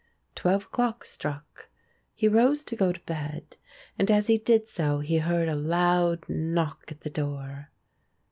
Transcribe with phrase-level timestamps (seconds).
[0.33, 1.69] Twelve o'clock struck.
[2.15, 3.57] He rose to go to bed,
[3.99, 7.69] and as he did so he heard a loud knock at the door.